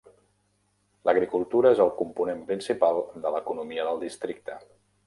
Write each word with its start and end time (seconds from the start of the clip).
L'agricultura 1.09 1.73
és 1.77 1.83
el 1.87 1.93
component 2.01 2.43
principal 2.49 3.05
de 3.27 3.35
l'economia 3.37 3.89
del 3.91 4.07
districte. 4.09 4.61